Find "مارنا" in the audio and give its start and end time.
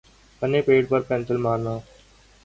1.37-1.73